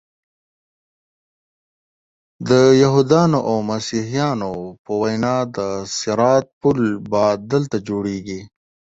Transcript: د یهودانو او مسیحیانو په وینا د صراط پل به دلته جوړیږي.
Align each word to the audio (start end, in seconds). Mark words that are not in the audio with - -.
د 2.49 2.51
یهودانو 2.81 3.39
او 3.49 3.55
مسیحیانو 3.71 4.51
په 4.85 4.91
وینا 5.01 5.37
د 5.57 5.57
صراط 5.99 6.45
پل 6.61 6.79
به 7.11 7.25
دلته 7.51 7.77
جوړیږي. 7.87 8.41